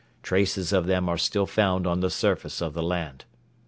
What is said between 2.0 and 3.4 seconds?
surface of the land.